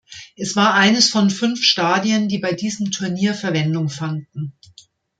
Es 0.35 0.55
war 0.55 0.73
eines 0.73 1.09
von 1.11 1.29
fünf 1.29 1.61
Stadien, 1.61 2.27
die 2.27 2.39
bei 2.39 2.53
diesem 2.53 2.89
Turnier 2.89 3.35
Verwendung 3.35 3.87
fanden. 3.87 4.57